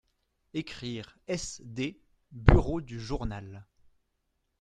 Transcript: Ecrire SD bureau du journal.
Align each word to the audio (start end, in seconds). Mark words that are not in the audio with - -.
Ecrire 0.55 1.15
SD 1.27 1.99
bureau 2.31 2.81
du 2.81 2.99
journal. 2.99 3.67